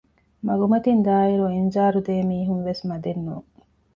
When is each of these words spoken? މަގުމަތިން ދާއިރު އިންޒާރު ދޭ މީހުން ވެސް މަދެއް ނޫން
މަގުމަތިން 0.45 1.01
ދާއިރު 1.07 1.45
އިންޒާރު 1.55 1.99
ދޭ 2.07 2.15
މީހުން 2.29 2.63
ވެސް 2.67 2.83
މަދެއް 2.89 3.21
ނޫން 3.25 3.49